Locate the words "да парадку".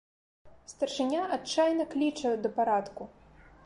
2.47-3.03